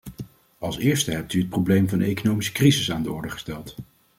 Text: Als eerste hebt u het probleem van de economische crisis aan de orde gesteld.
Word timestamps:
Als 0.59 0.77
eerste 0.77 1.11
hebt 1.11 1.33
u 1.33 1.39
het 1.39 1.49
probleem 1.49 1.89
van 1.89 1.97
de 1.99 2.05
economische 2.05 2.51
crisis 2.53 2.91
aan 2.91 3.03
de 3.03 3.11
orde 3.11 3.29
gesteld. 3.29 3.75